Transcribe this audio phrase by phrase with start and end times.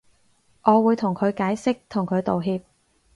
[0.63, 2.63] 我會同佢解釋同佢道歉